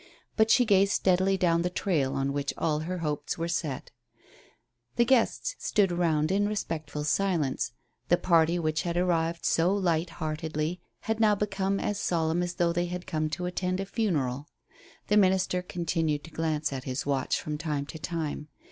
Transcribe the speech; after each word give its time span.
But 0.35 0.49
she 0.49 0.65
gazed 0.65 0.93
steadily 0.93 1.37
down 1.37 1.61
the 1.61 1.69
trail 1.69 2.15
on 2.15 2.33
which 2.33 2.55
all 2.57 2.79
her 2.79 2.97
hopes 3.05 3.37
were 3.37 3.47
set. 3.47 3.91
The 4.95 5.05
guests 5.05 5.55
stood 5.59 5.91
around 5.91 6.31
in 6.31 6.49
respectful 6.49 7.03
silence. 7.03 7.71
The 8.07 8.17
party 8.17 8.57
which 8.57 8.81
had 8.81 8.97
arrived 8.97 9.45
so 9.45 9.71
light 9.75 10.09
heartedly 10.17 10.81
had 11.01 11.19
now 11.19 11.35
become 11.35 11.79
as 11.79 11.99
solemn 11.99 12.41
as 12.41 12.55
though 12.55 12.73
they 12.73 12.87
had 12.87 13.05
come 13.05 13.29
to 13.29 13.45
attend 13.45 13.79
a 13.79 13.85
funeral. 13.85 14.47
The 15.05 15.17
minister 15.17 15.61
continued 15.61 16.23
to 16.23 16.31
glance 16.31 16.73
at 16.73 16.85
his 16.85 17.05
watch 17.05 17.39
from 17.39 17.59
time 17.59 17.85
to 17.85 17.99
time. 17.99 18.47